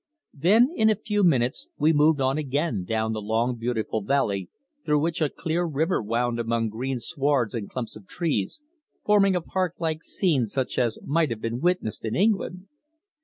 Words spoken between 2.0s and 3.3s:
on again down the